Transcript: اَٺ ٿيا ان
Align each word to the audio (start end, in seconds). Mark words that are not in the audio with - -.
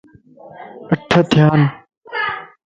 اَٺ 0.91 1.13
ٿيا 1.31 1.43
ان 1.53 1.61